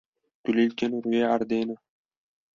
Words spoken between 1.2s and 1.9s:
erde ne.